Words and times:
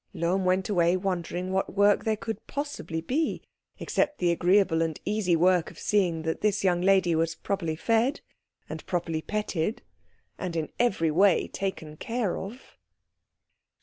Lohm 0.15 0.45
went 0.45 0.67
away 0.67 0.97
wondering 0.97 1.51
what 1.51 1.75
work 1.75 2.05
there 2.05 2.17
could 2.17 2.47
possibly 2.47 3.01
be, 3.01 3.43
except 3.77 4.17
the 4.17 4.31
agreeable 4.31 4.81
and 4.81 4.99
easy 5.05 5.35
work 5.35 5.69
of 5.69 5.77
seeing 5.77 6.23
that 6.23 6.41
this 6.41 6.63
young 6.63 6.81
lady 6.81 7.13
was 7.13 7.35
properly 7.35 7.75
fed, 7.75 8.21
and 8.67 8.83
properly 8.87 9.21
petted, 9.21 9.83
and 10.39 10.55
in 10.55 10.71
every 10.79 11.11
way 11.11 11.47
taken 11.49 11.97
care 11.97 12.35
of. 12.35 12.79